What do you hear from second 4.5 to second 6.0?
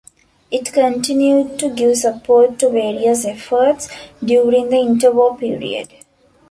the interwar period.